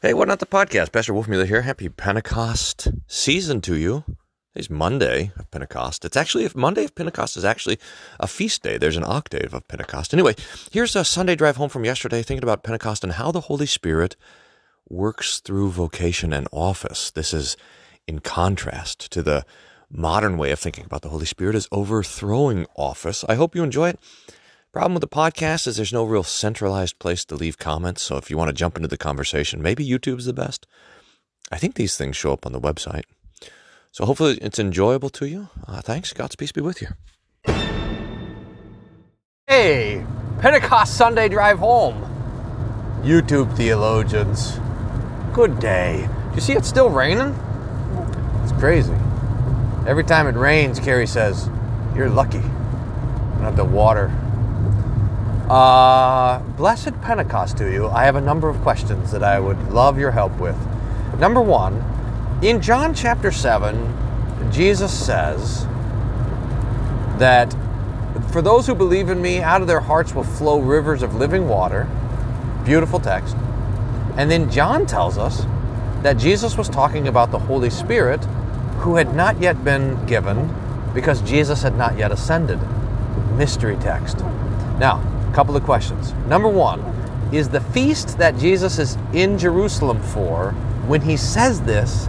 Hey, 0.00 0.14
Whatnot 0.14 0.38
the 0.38 0.46
podcast? 0.46 0.92
Pastor 0.92 1.12
Wolfmueller 1.12 1.48
here. 1.48 1.62
Happy 1.62 1.88
Pentecost 1.88 2.86
season 3.08 3.60
to 3.62 3.74
you. 3.74 4.04
It's 4.54 4.70
Monday 4.70 5.32
of 5.36 5.50
Pentecost. 5.50 6.04
It's 6.04 6.16
actually 6.16 6.44
if 6.44 6.54
Monday 6.54 6.84
of 6.84 6.94
Pentecost 6.94 7.36
is 7.36 7.44
actually 7.44 7.80
a 8.20 8.28
feast 8.28 8.62
day. 8.62 8.78
There's 8.78 8.96
an 8.96 9.02
octave 9.04 9.52
of 9.52 9.66
Pentecost. 9.66 10.14
Anyway, 10.14 10.36
here's 10.70 10.94
a 10.94 11.04
Sunday 11.04 11.34
drive 11.34 11.56
home 11.56 11.68
from 11.68 11.84
yesterday, 11.84 12.22
thinking 12.22 12.44
about 12.44 12.62
Pentecost 12.62 13.02
and 13.02 13.14
how 13.14 13.32
the 13.32 13.40
Holy 13.40 13.66
Spirit 13.66 14.14
works 14.88 15.40
through 15.40 15.70
vocation 15.70 16.32
and 16.32 16.46
office. 16.52 17.10
This 17.10 17.34
is 17.34 17.56
in 18.06 18.20
contrast 18.20 19.10
to 19.10 19.20
the 19.20 19.44
modern 19.90 20.38
way 20.38 20.52
of 20.52 20.60
thinking 20.60 20.84
about 20.84 21.02
the 21.02 21.08
Holy 21.08 21.26
Spirit 21.26 21.56
as 21.56 21.66
overthrowing 21.72 22.66
office. 22.76 23.24
I 23.28 23.34
hope 23.34 23.56
you 23.56 23.64
enjoy 23.64 23.88
it. 23.88 23.98
Problem 24.70 24.92
with 24.92 25.00
the 25.00 25.08
podcast 25.08 25.66
is 25.66 25.76
there's 25.76 25.94
no 25.94 26.04
real 26.04 26.22
centralized 26.22 26.98
place 26.98 27.24
to 27.24 27.34
leave 27.34 27.56
comments. 27.56 28.02
So 28.02 28.18
if 28.18 28.28
you 28.30 28.36
want 28.36 28.48
to 28.48 28.54
jump 28.54 28.76
into 28.76 28.88
the 28.88 28.98
conversation, 28.98 29.62
maybe 29.62 29.86
YouTube's 29.86 30.26
the 30.26 30.34
best. 30.34 30.66
I 31.50 31.56
think 31.56 31.74
these 31.74 31.96
things 31.96 32.16
show 32.16 32.34
up 32.34 32.44
on 32.44 32.52
the 32.52 32.60
website. 32.60 33.04
So 33.92 34.04
hopefully 34.04 34.38
it's 34.42 34.58
enjoyable 34.58 35.08
to 35.10 35.26
you. 35.26 35.48
Uh, 35.66 35.80
thanks. 35.80 36.12
God's 36.12 36.36
peace 36.36 36.52
be 36.52 36.60
with 36.60 36.82
you. 36.82 36.88
Hey, 39.46 40.04
Pentecost 40.40 40.98
Sunday 40.98 41.30
drive 41.30 41.58
home. 41.58 42.04
YouTube 43.02 43.56
theologians, 43.56 44.60
good 45.32 45.58
day. 45.60 46.06
Do 46.28 46.34
you 46.34 46.42
see 46.42 46.52
it's 46.52 46.68
still 46.68 46.90
raining? 46.90 47.34
It's 48.42 48.52
crazy. 48.52 48.92
Every 49.86 50.04
time 50.04 50.26
it 50.26 50.36
rains, 50.36 50.78
Carrie 50.78 51.06
says, 51.06 51.48
You're 51.96 52.10
lucky. 52.10 52.42
Have 53.40 53.56
the 53.56 53.64
water 53.64 54.12
uh, 55.50 56.40
blessed 56.56 57.00
Pentecost 57.00 57.56
to 57.58 57.72
you. 57.72 57.88
I 57.88 58.04
have 58.04 58.16
a 58.16 58.20
number 58.20 58.48
of 58.48 58.60
questions 58.60 59.10
that 59.12 59.22
I 59.22 59.40
would 59.40 59.70
love 59.70 59.98
your 59.98 60.10
help 60.10 60.38
with. 60.38 60.56
Number 61.18 61.40
one, 61.40 61.82
in 62.42 62.60
John 62.60 62.94
chapter 62.94 63.32
7, 63.32 64.52
Jesus 64.52 64.92
says 64.92 65.66
that 67.18 67.52
for 68.30 68.42
those 68.42 68.66
who 68.66 68.74
believe 68.74 69.08
in 69.08 69.22
me, 69.22 69.40
out 69.40 69.62
of 69.62 69.66
their 69.66 69.80
hearts 69.80 70.14
will 70.14 70.24
flow 70.24 70.60
rivers 70.60 71.02
of 71.02 71.14
living 71.14 71.48
water. 71.48 71.88
Beautiful 72.64 73.00
text. 73.00 73.34
And 74.16 74.30
then 74.30 74.50
John 74.50 74.84
tells 74.84 75.16
us 75.16 75.46
that 76.02 76.18
Jesus 76.18 76.56
was 76.56 76.68
talking 76.68 77.08
about 77.08 77.30
the 77.30 77.38
Holy 77.38 77.70
Spirit 77.70 78.22
who 78.80 78.96
had 78.96 79.14
not 79.14 79.40
yet 79.40 79.64
been 79.64 80.04
given 80.06 80.54
because 80.94 81.22
Jesus 81.22 81.62
had 81.62 81.76
not 81.76 81.96
yet 81.96 82.12
ascended. 82.12 82.60
Mystery 83.36 83.76
text. 83.76 84.18
Now, 84.78 85.02
a 85.28 85.34
couple 85.34 85.56
of 85.56 85.62
questions. 85.64 86.12
Number 86.26 86.48
one, 86.48 86.80
is 87.32 87.48
the 87.48 87.60
feast 87.60 88.16
that 88.18 88.38
Jesus 88.38 88.78
is 88.78 88.96
in 89.12 89.36
Jerusalem 89.38 90.00
for, 90.00 90.52
when 90.86 91.02
he 91.02 91.16
says 91.16 91.60
this, 91.60 92.08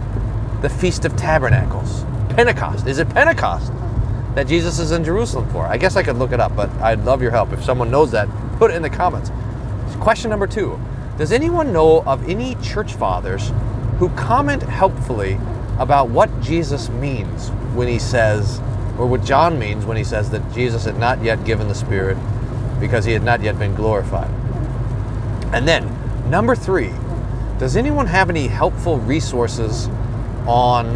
the 0.62 0.70
Feast 0.70 1.04
of 1.04 1.14
Tabernacles? 1.16 2.04
Pentecost. 2.30 2.86
Is 2.86 2.98
it 2.98 3.08
Pentecost 3.10 3.72
that 4.34 4.46
Jesus 4.46 4.78
is 4.78 4.92
in 4.92 5.04
Jerusalem 5.04 5.48
for? 5.50 5.66
I 5.66 5.76
guess 5.76 5.96
I 5.96 6.02
could 6.02 6.16
look 6.16 6.32
it 6.32 6.40
up, 6.40 6.56
but 6.56 6.70
I'd 6.80 7.04
love 7.04 7.20
your 7.20 7.30
help. 7.30 7.52
If 7.52 7.62
someone 7.62 7.90
knows 7.90 8.10
that, 8.12 8.28
put 8.58 8.70
it 8.70 8.74
in 8.74 8.82
the 8.82 8.90
comments. 8.90 9.30
Question 10.00 10.30
number 10.30 10.46
two 10.46 10.80
Does 11.18 11.32
anyone 11.32 11.72
know 11.72 12.02
of 12.04 12.26
any 12.26 12.54
church 12.56 12.94
fathers 12.94 13.52
who 13.98 14.08
comment 14.10 14.62
helpfully 14.62 15.38
about 15.78 16.08
what 16.08 16.30
Jesus 16.40 16.88
means 16.88 17.50
when 17.74 17.88
he 17.88 17.98
says, 17.98 18.58
or 18.98 19.06
what 19.06 19.22
John 19.22 19.58
means 19.58 19.84
when 19.84 19.98
he 19.98 20.04
says 20.04 20.30
that 20.30 20.50
Jesus 20.54 20.86
had 20.86 20.98
not 20.98 21.22
yet 21.22 21.44
given 21.44 21.68
the 21.68 21.74
Spirit 21.74 22.16
because 22.80 23.04
he 23.04 23.12
had 23.12 23.22
not 23.22 23.42
yet 23.42 23.58
been 23.58 23.74
glorified. 23.74 24.30
And 25.52 25.68
then, 25.68 25.88
number 26.30 26.56
three, 26.56 26.92
does 27.58 27.76
anyone 27.76 28.06
have 28.06 28.30
any 28.30 28.46
helpful 28.46 28.98
resources 28.98 29.88
on 30.46 30.94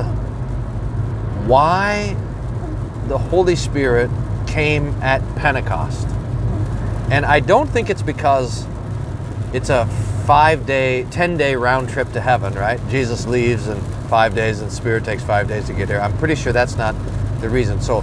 why 1.47 2.17
the 3.09 3.19
Holy 3.19 3.55
Spirit 3.55 4.11
came 4.47 4.89
at 5.03 5.21
Pentecost? 5.37 6.09
And 7.11 7.27
I 7.27 7.41
don't 7.41 7.69
think 7.69 7.91
it's 7.91 8.03
because 8.03 8.67
it's 9.53 9.69
a 9.69 9.87
five 10.27 10.65
day, 10.65 11.05
10 11.11 11.37
day 11.37 11.55
round 11.55 11.91
trip 11.91 12.11
to 12.13 12.21
heaven, 12.21 12.55
right? 12.55 12.81
Jesus 12.89 13.27
leaves 13.27 13.69
in 13.69 13.79
five 14.09 14.35
days 14.35 14.61
and 14.61 14.71
the 14.71 14.75
Spirit 14.75 15.05
takes 15.05 15.23
five 15.23 15.49
days 15.49 15.67
to 15.67 15.75
get 15.75 15.89
here. 15.89 16.01
I'm 16.01 16.17
pretty 16.17 16.35
sure 16.35 16.53
that's 16.53 16.77
not 16.77 16.95
the 17.41 17.49
reason. 17.49 17.81
So, 17.81 18.01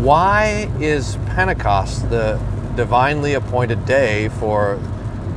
why 0.00 0.70
is 0.80 1.16
Pentecost 1.26 2.08
the 2.10 2.40
divinely 2.76 3.34
appointed 3.34 3.84
day 3.84 4.28
for 4.28 4.80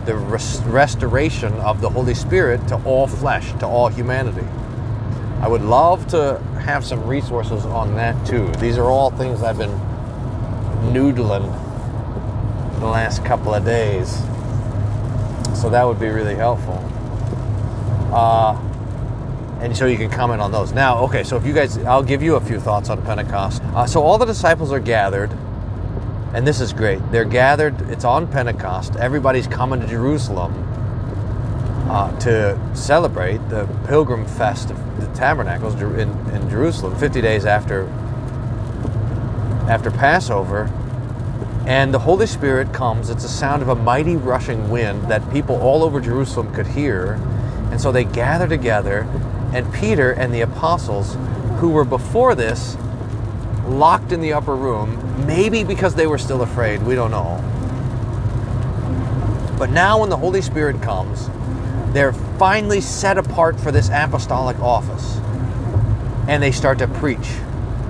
the 0.05 0.15
res- 0.15 0.61
restoration 0.63 1.53
of 1.55 1.81
the 1.81 1.89
Holy 1.89 2.13
Spirit 2.13 2.65
to 2.69 2.81
all 2.83 3.07
flesh, 3.07 3.51
to 3.59 3.67
all 3.67 3.89
humanity. 3.89 4.47
I 5.41 5.47
would 5.47 5.61
love 5.61 6.07
to 6.07 6.39
have 6.61 6.85
some 6.85 7.05
resources 7.05 7.65
on 7.65 7.95
that 7.95 8.25
too. 8.25 8.47
These 8.53 8.77
are 8.77 8.85
all 8.85 9.11
things 9.11 9.43
I've 9.43 9.57
been 9.57 9.77
noodling 10.91 11.51
the 12.79 12.87
last 12.87 13.23
couple 13.25 13.53
of 13.53 13.65
days. 13.65 14.09
So 15.59 15.69
that 15.69 15.83
would 15.83 15.99
be 15.99 16.07
really 16.07 16.35
helpful. 16.35 16.83
Uh, 18.13 18.59
and 19.59 19.75
so 19.75 19.85
you 19.85 19.97
can 19.97 20.09
comment 20.09 20.41
on 20.41 20.51
those. 20.51 20.71
Now, 20.71 20.99
okay, 21.05 21.23
so 21.23 21.35
if 21.35 21.45
you 21.45 21.53
guys, 21.53 21.77
I'll 21.79 22.03
give 22.03 22.21
you 22.21 22.35
a 22.35 22.41
few 22.41 22.59
thoughts 22.59 22.89
on 22.89 23.01
Pentecost. 23.03 23.61
Uh, 23.75 23.85
so 23.85 24.03
all 24.03 24.17
the 24.17 24.25
disciples 24.25 24.71
are 24.71 24.79
gathered 24.79 25.31
and 26.33 26.45
this 26.45 26.59
is 26.59 26.73
great. 26.73 26.99
They're 27.11 27.25
gathered, 27.25 27.89
it's 27.89 28.03
on 28.03 28.27
Pentecost. 28.27 28.95
Everybody's 28.95 29.47
coming 29.47 29.79
to 29.81 29.88
Jerusalem 29.88 30.53
uh, 31.89 32.17
to 32.19 32.59
celebrate 32.75 33.38
the 33.49 33.65
pilgrim 33.88 34.25
fest 34.25 34.69
of 34.69 34.99
the 34.99 35.07
tabernacles 35.15 35.75
in, 35.75 36.09
in 36.31 36.49
Jerusalem, 36.49 36.97
50 36.97 37.21
days 37.21 37.45
after, 37.45 37.88
after 39.69 39.89
Passover. 39.89 40.69
And 41.65 41.93
the 41.93 41.99
Holy 41.99 42.27
Spirit 42.27 42.73
comes. 42.73 43.09
It's 43.09 43.23
a 43.23 43.29
sound 43.29 43.61
of 43.61 43.69
a 43.69 43.75
mighty 43.75 44.15
rushing 44.15 44.69
wind 44.69 45.03
that 45.03 45.29
people 45.31 45.55
all 45.57 45.83
over 45.83 45.99
Jerusalem 45.99 46.53
could 46.53 46.67
hear. 46.67 47.13
And 47.71 47.79
so 47.79 47.91
they 47.91 48.05
gather 48.05 48.47
together, 48.47 49.01
and 49.53 49.71
Peter 49.73 50.11
and 50.11 50.33
the 50.33 50.41
apostles, 50.41 51.17
who 51.59 51.69
were 51.69 51.83
before 51.83 52.35
this 52.35 52.77
locked 53.67 54.11
in 54.11 54.22
the 54.22 54.33
upper 54.33 54.55
room, 54.55 55.25
maybe 55.28 55.63
because 55.63 55.95
they 55.95 56.07
were 56.07 56.17
still 56.17 56.41
afraid, 56.41 56.81
we 56.83 56.95
don't 56.95 57.11
know. 57.11 57.44
But 59.57 59.72
now, 59.72 60.01
when 60.01 60.09
the 60.09 60.17
Holy 60.17 60.41
Spirit 60.41 60.81
comes, 60.81 61.29
they're 61.94 62.13
finally 62.38 62.81
set 62.81 63.17
apart 63.17 63.59
for 63.59 63.72
this 63.72 63.89
apostolic 63.89 64.59
office. 64.59 65.17
And 66.27 66.44
they 66.44 66.51
start 66.51 66.77
to 66.79 66.88
preach, 66.88 67.27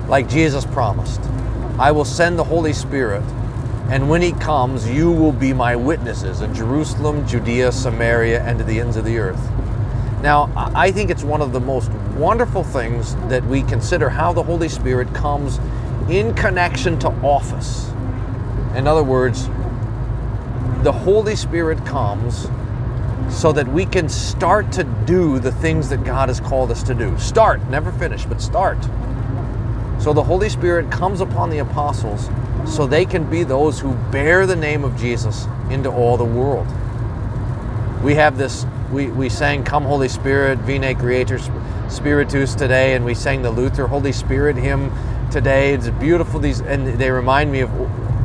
like 0.06 0.28
Jesus 0.28 0.64
promised 0.64 1.20
I 1.78 1.92
will 1.92 2.04
send 2.04 2.38
the 2.38 2.44
Holy 2.44 2.72
Spirit, 2.72 3.22
and 3.90 4.08
when 4.10 4.20
He 4.20 4.32
comes, 4.32 4.88
you 4.88 5.12
will 5.12 5.32
be 5.32 5.52
my 5.52 5.76
witnesses 5.76 6.40
in 6.40 6.52
Jerusalem, 6.54 7.26
Judea, 7.26 7.70
Samaria, 7.70 8.42
and 8.42 8.58
to 8.58 8.64
the 8.64 8.80
ends 8.80 8.96
of 8.96 9.04
the 9.04 9.18
earth. 9.18 9.50
Now, 10.22 10.50
I 10.56 10.90
think 10.90 11.10
it's 11.10 11.22
one 11.22 11.40
of 11.40 11.52
the 11.52 11.60
most 11.60 11.90
wonderful 12.18 12.64
things 12.64 13.14
that 13.28 13.44
we 13.46 13.62
consider 13.62 14.10
how 14.10 14.32
the 14.32 14.42
Holy 14.42 14.68
Spirit 14.68 15.12
comes 15.14 15.58
in 16.10 16.34
connection 16.34 16.98
to 16.98 17.08
office. 17.22 17.88
In 18.74 18.86
other 18.86 19.04
words, 19.04 19.46
the 20.82 20.92
Holy 20.92 21.36
Spirit 21.36 21.84
comes 21.86 22.48
so 23.30 23.52
that 23.52 23.68
we 23.68 23.86
can 23.86 24.08
start 24.08 24.72
to 24.72 24.84
do 25.06 25.38
the 25.38 25.52
things 25.52 25.88
that 25.90 26.02
God 26.04 26.28
has 26.28 26.40
called 26.40 26.70
us 26.70 26.82
to 26.84 26.94
do. 26.94 27.16
Start, 27.18 27.62
never 27.68 27.92
finish, 27.92 28.24
but 28.24 28.40
start. 28.40 28.78
So 30.00 30.12
the 30.12 30.22
Holy 30.22 30.48
Spirit 30.48 30.90
comes 30.90 31.20
upon 31.20 31.50
the 31.50 31.58
apostles 31.58 32.28
so 32.66 32.86
they 32.86 33.04
can 33.04 33.28
be 33.28 33.44
those 33.44 33.78
who 33.78 33.94
bear 34.10 34.46
the 34.46 34.56
name 34.56 34.84
of 34.84 34.96
Jesus 34.96 35.46
into 35.70 35.90
all 35.90 36.16
the 36.16 36.24
world. 36.24 36.66
We 38.02 38.14
have 38.14 38.38
this 38.38 38.64
we, 38.92 39.08
we 39.08 39.28
sang 39.28 39.64
Come 39.64 39.84
Holy 39.84 40.08
Spirit, 40.08 40.58
Veni 40.60 40.94
Creator 40.94 41.38
Spiritus 41.88 42.54
today, 42.54 42.94
and 42.94 43.04
we 43.04 43.14
sang 43.14 43.42
the 43.42 43.50
Luther 43.50 43.86
Holy 43.86 44.12
Spirit 44.12 44.56
hymn 44.56 44.92
today. 45.30 45.74
It's 45.74 45.88
beautiful, 45.90 46.40
these, 46.40 46.60
and 46.60 46.86
they 46.98 47.10
remind 47.10 47.50
me 47.50 47.60
of 47.60 47.70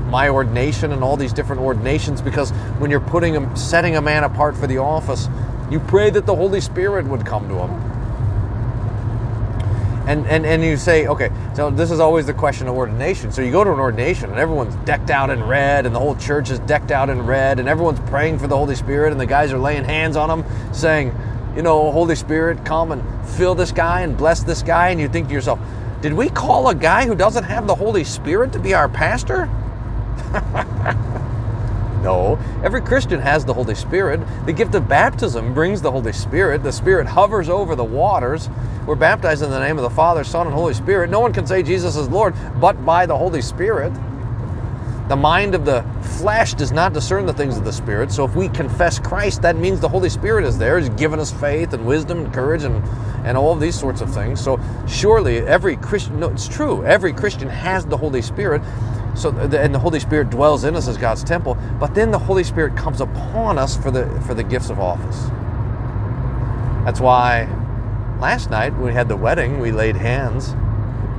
my 0.09 0.29
ordination 0.29 0.91
and 0.91 1.03
all 1.03 1.17
these 1.17 1.33
different 1.33 1.61
ordinations 1.61 2.21
because 2.21 2.51
when 2.79 2.91
you're 2.91 2.99
putting 2.99 3.35
a, 3.35 3.57
setting 3.57 3.95
a 3.95 4.01
man 4.01 4.23
apart 4.23 4.55
for 4.55 4.67
the 4.67 4.77
office, 4.77 5.27
you 5.71 5.79
pray 5.79 6.09
that 6.09 6.25
the 6.25 6.35
Holy 6.35 6.61
Spirit 6.61 7.05
would 7.07 7.25
come 7.25 7.47
to 7.49 7.55
him 7.55 7.93
and, 10.05 10.27
and, 10.27 10.45
and 10.45 10.61
you 10.61 10.75
say, 10.75 11.07
okay, 11.07 11.31
so 11.55 11.69
this 11.69 11.89
is 11.89 11.99
always 12.01 12.25
the 12.25 12.33
question 12.33 12.67
of 12.67 12.75
ordination. 12.75 13.31
So 13.31 13.41
you 13.41 13.51
go 13.51 13.63
to 13.63 13.71
an 13.71 13.79
ordination 13.79 14.29
and 14.29 14.37
everyone's 14.37 14.75
decked 14.85 15.09
out 15.09 15.29
in 15.29 15.41
red 15.43 15.85
and 15.85 15.95
the 15.95 15.99
whole 15.99 16.15
church 16.15 16.49
is 16.49 16.59
decked 16.59 16.91
out 16.91 17.09
in 17.09 17.25
red 17.25 17.59
and 17.59 17.69
everyone's 17.69 18.01
praying 18.09 18.39
for 18.39 18.47
the 18.47 18.57
Holy 18.57 18.75
Spirit 18.75 19.11
and 19.11 19.21
the 19.21 19.25
guys 19.25 19.53
are 19.53 19.57
laying 19.57 19.85
hands 19.85 20.17
on 20.17 20.27
them 20.27 20.73
saying, 20.73 21.15
you 21.55 21.61
know, 21.61 21.91
Holy 21.91 22.15
Spirit, 22.15 22.65
come 22.65 22.91
and 22.91 23.29
fill 23.29 23.55
this 23.55 23.71
guy 23.71 24.01
and 24.01 24.17
bless 24.17 24.43
this 24.43 24.61
guy. 24.61 24.89
And 24.89 24.99
you 24.99 25.07
think 25.07 25.27
to 25.27 25.33
yourself, 25.33 25.59
did 26.01 26.13
we 26.13 26.29
call 26.29 26.69
a 26.69 26.75
guy 26.75 27.05
who 27.05 27.15
doesn't 27.15 27.43
have 27.45 27.67
the 27.67 27.75
Holy 27.75 28.03
Spirit 28.03 28.51
to 28.53 28.59
be 28.59 28.73
our 28.73 28.89
pastor? 28.89 29.49
No. 32.03 32.37
Every 32.61 32.81
Christian 32.81 33.21
has 33.21 33.45
the 33.45 33.53
Holy 33.53 33.75
Spirit. 33.75 34.19
The 34.45 34.51
gift 34.51 34.75
of 34.75 34.89
baptism 34.89 35.53
brings 35.53 35.81
the 35.81 35.89
Holy 35.89 36.11
Spirit. 36.11 36.61
The 36.61 36.71
Spirit 36.71 37.07
hovers 37.07 37.47
over 37.47 37.75
the 37.75 37.83
waters. 37.85 38.49
We're 38.85 38.95
baptized 38.95 39.41
in 39.41 39.49
the 39.49 39.59
name 39.59 39.77
of 39.77 39.83
the 39.83 39.89
Father, 39.89 40.25
Son, 40.25 40.45
and 40.45 40.53
Holy 40.53 40.73
Spirit. 40.73 41.09
No 41.09 41.21
one 41.21 41.31
can 41.31 41.47
say 41.47 41.63
Jesus 41.63 41.95
is 41.95 42.09
Lord 42.09 42.35
but 42.59 42.85
by 42.85 43.05
the 43.05 43.17
Holy 43.17 43.41
Spirit. 43.41 43.93
The 45.09 45.15
mind 45.17 45.53
of 45.53 45.65
the 45.65 45.83
flesh 46.17 46.53
does 46.53 46.71
not 46.71 46.93
discern 46.93 47.25
the 47.25 47.33
things 47.33 47.57
of 47.57 47.65
the 47.65 47.73
Spirit. 47.73 48.09
So 48.09 48.23
if 48.23 48.35
we 48.35 48.47
confess 48.47 48.99
Christ, 48.99 49.41
that 49.41 49.57
means 49.57 49.81
the 49.81 49.89
Holy 49.89 50.09
Spirit 50.09 50.45
is 50.45 50.57
there. 50.57 50.79
He's 50.79 50.89
given 50.89 51.19
us 51.19 51.29
faith 51.29 51.73
and 51.73 51.85
wisdom 51.85 52.19
and 52.19 52.33
courage 52.33 52.63
and, 52.63 52.81
and 53.25 53.37
all 53.37 53.51
of 53.51 53.59
these 53.59 53.77
sorts 53.77 53.99
of 53.99 54.13
things. 54.13 54.39
So 54.39 54.61
surely 54.87 55.39
every 55.39 55.75
Christian, 55.75 56.21
no, 56.21 56.29
it's 56.29 56.47
true, 56.47 56.85
every 56.85 57.11
Christian 57.11 57.49
has 57.49 57.85
the 57.85 57.97
Holy 57.97 58.21
Spirit. 58.21 58.61
So 59.15 59.29
and 59.29 59.75
the 59.75 59.79
Holy 59.79 59.99
Spirit 59.99 60.29
dwells 60.29 60.63
in 60.63 60.75
us 60.75 60.87
as 60.87 60.97
God's 60.97 61.23
temple. 61.23 61.57
But 61.79 61.93
then 61.93 62.09
the 62.09 62.19
Holy 62.19 62.43
Spirit 62.45 62.77
comes 62.77 63.01
upon 63.01 63.57
us 63.57 63.75
for 63.75 63.91
the 63.91 64.05
for 64.21 64.33
the 64.33 64.43
gifts 64.43 64.69
of 64.69 64.79
office. 64.79 65.25
That's 66.85 66.99
why 66.99 67.43
last 68.19 68.49
night 68.49 68.73
when 68.73 68.83
we 68.85 68.93
had 68.93 69.09
the 69.09 69.17
wedding, 69.17 69.59
we 69.59 69.71
laid 69.71 69.97
hands 69.97 70.49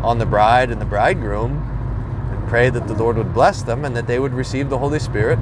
on 0.03 0.19
the 0.19 0.27
bride 0.27 0.71
and 0.71 0.81
the 0.81 0.87
bridegroom 0.87 1.74
pray 2.55 2.71
that 2.71 2.87
the 2.87 2.95
Lord 2.95 3.17
would 3.17 3.35
bless 3.35 3.63
them 3.63 3.85
and 3.85 3.97
that 3.97 4.07
they 4.07 4.21
would 4.21 4.33
receive 4.33 4.71
the 4.71 4.79
Holy 4.79 5.01
Spirit 5.01 5.41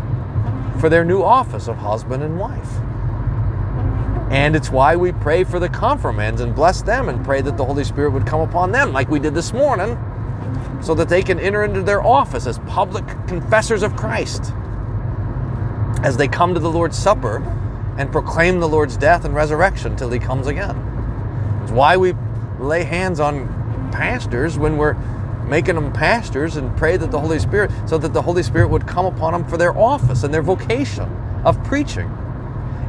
for 0.81 0.89
their 0.89 1.05
new 1.05 1.23
office 1.23 1.69
of 1.69 1.77
husband 1.77 2.23
and 2.23 2.39
wife. 2.39 2.73
And 4.33 4.57
it's 4.57 4.71
why 4.71 4.97
we 4.97 5.13
pray 5.13 5.45
for 5.45 5.59
the 5.59 5.69
confirmands 5.69 6.41
and 6.41 6.55
bless 6.55 6.81
them 6.81 7.11
and 7.11 7.23
pray 7.23 7.43
that 7.43 7.59
the 7.59 7.67
Holy 7.67 7.85
Spirit 7.85 8.13
would 8.13 8.27
come 8.27 8.41
upon 8.41 8.73
them, 8.73 8.95
like 8.95 9.11
we 9.11 9.21
did 9.21 9.35
this 9.35 9.53
morning, 9.53 9.99
so 10.81 10.95
that 10.95 11.11
they 11.11 11.23
can 11.23 11.39
enter 11.39 11.65
into 11.65 11.83
their 11.83 12.03
office 12.03 12.47
as 12.47 12.59
public 12.61 13.07
confessors 13.27 13.83
of 13.83 13.95
Christ 13.95 14.55
as 16.03 16.17
they 16.17 16.29
come 16.29 16.55
to 16.55 16.61
the 16.61 16.71
Lord's 16.71 16.97
Supper 16.97 17.43
and 17.99 18.11
proclaim 18.11 18.59
the 18.59 18.69
Lord's 18.71 18.97
death 18.97 19.27
and 19.27 19.35
resurrection 19.35 19.97
till 19.97 20.09
He 20.09 20.19
comes 20.19 20.47
again. 20.47 20.79
It's 21.63 21.73
why 21.73 21.99
we 21.99 22.15
lay 22.59 22.85
hands 22.85 23.21
on 23.21 23.49
pastors 23.93 24.57
when 24.57 24.79
we're 24.79 24.97
making 25.49 25.75
them 25.75 25.93
pastors 25.93 26.57
and 26.57 26.77
pray 26.77 26.97
that 26.97 27.11
the 27.11 27.21
Holy 27.21 27.39
Spirit, 27.39 27.71
so 27.87 27.99
that 27.99 28.13
the 28.13 28.23
Holy 28.23 28.43
Spirit 28.43 28.69
would 28.69 28.87
come 28.87 29.07
upon 29.07 29.33
them 29.33 29.45
for 29.45 29.57
their 29.57 29.77
office 29.77 30.23
and 30.23 30.33
their 30.33 30.43
vocation 30.43 31.09
of 31.45 31.63
preaching. 31.65 32.11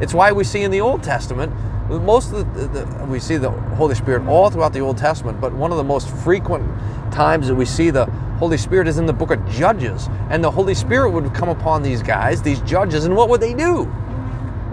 It's 0.01 0.13
why 0.13 0.31
we 0.31 0.44
see 0.44 0.61
in 0.61 0.71
the 0.71 0.81
Old 0.81 1.03
Testament, 1.03 1.53
most 1.89 2.31
of 2.31 2.53
the, 2.53 2.67
the, 2.67 3.05
we 3.05 3.19
see 3.19 3.38
the 3.38 3.51
Holy 3.51 3.95
Spirit 3.95 4.27
all 4.27 4.50
throughout 4.50 4.73
the 4.73 4.79
Old 4.79 4.97
Testament, 4.97 5.39
but 5.39 5.53
one 5.53 5.71
of 5.71 5.77
the 5.77 5.83
most 5.83 6.09
frequent 6.09 6.65
times 7.11 7.47
that 7.47 7.55
we 7.55 7.65
see 7.65 7.89
the 7.89 8.05
Holy 8.39 8.57
Spirit 8.57 8.88
is 8.88 8.97
in 8.97 9.05
the 9.05 9.13
book 9.13 9.31
of 9.31 9.47
Judges. 9.50 10.09
And 10.29 10.44
the 10.44 10.51
Holy 10.51 10.73
Spirit 10.73 11.11
would 11.11 11.33
come 11.33 11.50
upon 11.50 11.83
these 11.83 12.01
guys, 12.01 12.41
these 12.41 12.61
judges, 12.61 13.05
and 13.05 13.15
what 13.15 13.29
would 13.29 13.41
they 13.41 13.53
do? 13.53 13.94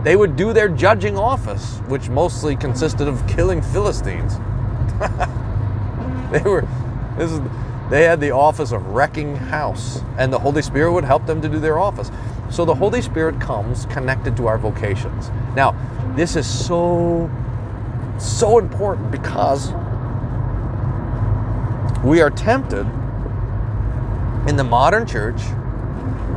They 0.03 0.17
would 0.17 0.37
do 0.37 0.53
their 0.53 0.69
judging 0.69 1.19
office, 1.19 1.79
which 1.89 2.09
mostly 2.09 2.57
consisted 2.57 3.07
of 3.07 3.27
killing 3.27 3.61
Philistines. 3.61 4.39
they 6.33 6.43
were, 6.43 6.67
this 7.19 7.31
is, 7.31 7.41
they 7.91 8.05
had 8.05 8.21
the 8.21 8.31
office 8.31 8.71
of 8.71 8.87
wrecking 8.87 9.35
house, 9.35 10.01
and 10.17 10.33
the 10.33 10.39
Holy 10.39 10.63
Spirit 10.63 10.93
would 10.93 11.05
help 11.05 11.27
them 11.27 11.43
to 11.43 11.49
do 11.49 11.59
their 11.59 11.79
office. 11.79 12.11
So 12.49 12.65
the 12.65 12.75
Holy 12.75 13.03
Spirit 13.03 13.41
comes 13.41 13.87
connected 13.87 14.37
to 14.37 14.47
our 14.47 14.59
vocations. 14.59 15.31
Now, 15.57 15.75
this 16.15 16.37
is 16.37 16.47
so, 16.47 17.29
so 18.19 18.59
important 18.59 19.11
because 19.11 19.73
we 22.05 22.21
are 22.21 22.31
tempted 22.31 22.87
in 24.49 24.57
the 24.57 24.65
modern 24.65 25.07
church, 25.07 25.41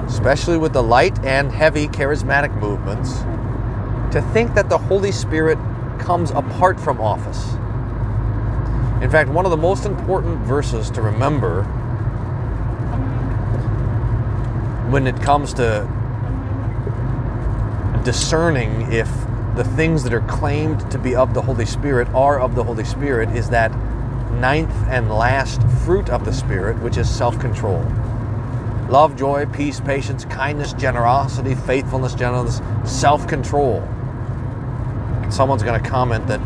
especially 0.08 0.58
with 0.58 0.74
the 0.74 0.84
light 0.84 1.24
and 1.24 1.52
heavy 1.52 1.88
charismatic 1.88 2.54
movements, 2.60 3.20
to 4.14 4.22
think 4.34 4.56
that 4.56 4.70
the 4.70 4.78
Holy 4.78 5.12
Spirit 5.12 5.60
comes 6.00 6.32
apart 6.32 6.80
from 6.80 7.00
office. 7.00 7.54
In 9.04 9.10
fact, 9.10 9.30
one 9.30 9.44
of 9.44 9.52
the 9.52 9.58
most 9.58 9.86
important 9.86 10.40
verses 10.46 10.90
to 10.92 11.02
remember 11.02 11.64
when 14.90 15.08
it 15.08 15.22
comes 15.22 15.54
to 15.56 15.86
discerning 18.06 18.94
if 18.94 19.10
the 19.58 19.66
things 19.76 20.04
that 20.04 20.14
are 20.14 20.22
claimed 20.22 20.90
to 20.90 20.98
be 20.98 21.18
of 21.18 21.34
the 21.34 21.42
Holy 21.42 21.66
Spirit 21.66 22.08
are 22.16 22.40
of 22.40 22.56
the 22.56 22.64
Holy 22.64 22.86
Spirit 22.86 23.28
is 23.36 23.50
that 23.50 23.76
ninth 24.40 24.74
and 24.88 25.10
last 25.10 25.62
fruit 25.84 26.10
of 26.10 26.24
the 26.24 26.32
Spirit, 26.32 26.82
which 26.82 26.96
is 26.96 27.10
self 27.10 27.38
control. 27.40 27.86
Love, 28.88 29.18
joy, 29.18 29.46
peace, 29.48 29.82
patience, 29.82 30.24
kindness, 30.24 30.72
generosity, 30.72 31.56
faithfulness, 31.56 32.16
gentleness, 32.16 32.62
self 32.86 33.28
control. 33.28 33.82
Someone's 35.30 35.62
going 35.62 35.84
to 35.84 35.90
comment 35.90 36.26
that 36.28 36.40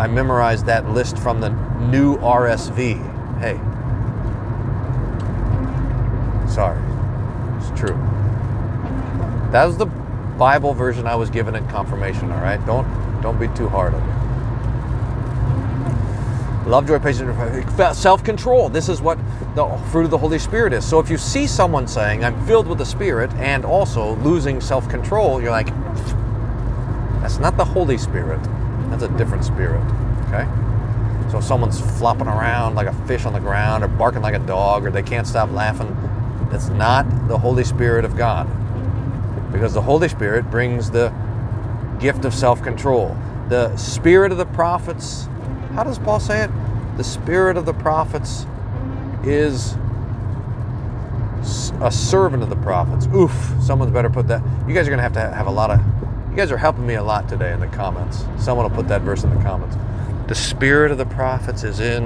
I 0.00 0.06
memorized 0.06 0.64
that 0.64 0.88
list 0.88 1.18
from 1.18 1.42
the 1.42 1.50
new 1.78 2.16
RSV. 2.16 2.96
Hey. 3.38 3.58
Sorry. 6.48 6.80
It's 7.58 7.68
true. 7.78 7.98
That 9.52 9.66
was 9.66 9.76
the 9.76 9.84
Bible 9.84 10.72
version 10.72 11.06
I 11.06 11.16
was 11.16 11.28
given 11.28 11.54
at 11.54 11.68
confirmation, 11.68 12.32
all 12.32 12.40
right? 12.40 12.64
Don't 12.64 12.88
don't 13.20 13.38
be 13.38 13.48
too 13.48 13.68
hard 13.68 13.92
on 13.92 14.00
me. 16.64 16.70
Love, 16.70 16.86
joy, 16.86 16.98
patience, 16.98 17.98
self-control. 17.98 18.70
This 18.70 18.88
is 18.88 19.02
what 19.02 19.18
the 19.54 19.66
fruit 19.90 20.04
of 20.04 20.10
the 20.10 20.16
Holy 20.16 20.38
Spirit 20.38 20.72
is. 20.72 20.82
So 20.82 20.98
if 20.98 21.10
you 21.10 21.18
see 21.18 21.46
someone 21.46 21.86
saying, 21.86 22.24
I'm 22.24 22.46
filled 22.46 22.68
with 22.68 22.78
the 22.78 22.86
Spirit, 22.86 23.30
and 23.34 23.66
also 23.66 24.16
losing 24.16 24.62
self-control, 24.62 25.42
you're 25.42 25.50
like, 25.50 25.74
that's 27.20 27.38
not 27.38 27.58
the 27.58 27.66
Holy 27.66 27.98
Spirit. 27.98 28.40
That's 28.90 29.02
a 29.02 29.08
different 29.16 29.44
spirit. 29.44 29.82
Okay? 30.28 30.46
So 31.30 31.38
if 31.38 31.44
someone's 31.44 31.80
flopping 31.98 32.26
around 32.26 32.74
like 32.74 32.88
a 32.88 33.06
fish 33.06 33.24
on 33.24 33.32
the 33.32 33.40
ground 33.40 33.84
or 33.84 33.88
barking 33.88 34.20
like 34.20 34.34
a 34.34 34.40
dog 34.40 34.84
or 34.84 34.90
they 34.90 35.02
can't 35.02 35.26
stop 35.26 35.50
laughing, 35.52 35.96
that's 36.50 36.68
not 36.68 37.28
the 37.28 37.38
Holy 37.38 37.62
Spirit 37.62 38.04
of 38.04 38.16
God. 38.16 38.48
Because 39.52 39.72
the 39.72 39.82
Holy 39.82 40.08
Spirit 40.08 40.50
brings 40.50 40.90
the 40.90 41.12
gift 42.00 42.24
of 42.24 42.34
self 42.34 42.62
control. 42.62 43.16
The 43.48 43.76
spirit 43.76 44.32
of 44.32 44.38
the 44.38 44.46
prophets, 44.46 45.28
how 45.74 45.84
does 45.84 45.98
Paul 45.98 46.18
say 46.18 46.42
it? 46.44 46.50
The 46.96 47.04
spirit 47.04 47.56
of 47.56 47.66
the 47.66 47.74
prophets 47.74 48.46
is 49.24 49.74
a 51.80 51.90
servant 51.90 52.42
of 52.42 52.50
the 52.50 52.56
prophets. 52.56 53.06
Oof, 53.14 53.32
someone's 53.60 53.92
better 53.92 54.10
put 54.10 54.28
that. 54.28 54.42
You 54.68 54.74
guys 54.74 54.86
are 54.86 54.90
going 54.90 54.98
to 54.98 55.02
have 55.02 55.12
to 55.14 55.20
have 55.20 55.46
a 55.46 55.50
lot 55.50 55.70
of 55.70 55.80
you 56.30 56.36
guys 56.36 56.52
are 56.52 56.56
helping 56.56 56.86
me 56.86 56.94
a 56.94 57.02
lot 57.02 57.28
today 57.28 57.52
in 57.52 57.60
the 57.60 57.66
comments. 57.68 58.24
Someone 58.38 58.68
will 58.68 58.76
put 58.76 58.88
that 58.88 59.02
verse 59.02 59.24
in 59.24 59.34
the 59.34 59.42
comments. 59.42 59.76
The 60.28 60.34
spirit 60.34 60.92
of 60.92 60.98
the 60.98 61.06
prophets 61.06 61.64
is 61.64 61.80
in. 61.80 62.04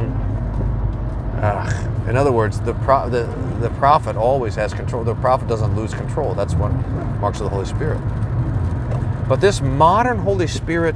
In 2.09 2.17
other 2.17 2.33
words, 2.33 2.61
the, 2.61 2.75
pro, 2.75 3.11
the 3.11 3.27
the 3.61 3.71
prophet 3.71 4.17
always 4.17 4.55
has 4.57 4.75
control. 4.75 5.05
The 5.05 5.15
prophet 5.15 5.49
doesn't 5.49 5.75
lose 5.77 5.95
control. 5.95 6.35
That's 6.35 6.55
what 6.55 6.71
marks 7.21 7.41
of 7.41 7.45
the 7.45 7.51
Holy 7.51 7.65
Spirit. 7.65 7.99
But 9.29 9.41
this 9.41 9.61
modern 9.61 10.19
Holy 10.19 10.47
Spirit 10.47 10.95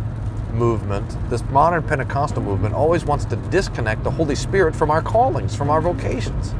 movement, 0.52 1.16
this 1.30 1.42
modern 1.44 1.82
Pentecostal 1.82 2.42
movement, 2.42 2.74
always 2.74 3.04
wants 3.04 3.24
to 3.26 3.36
disconnect 3.36 4.04
the 4.04 4.10
Holy 4.10 4.34
Spirit 4.34 4.76
from 4.76 4.90
our 4.90 5.00
callings, 5.00 5.54
from 5.54 5.70
our 5.70 5.80
vocations. 5.80 6.54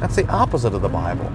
That's 0.00 0.16
the 0.16 0.26
opposite 0.28 0.74
of 0.74 0.82
the 0.82 0.88
Bible. 0.88 1.30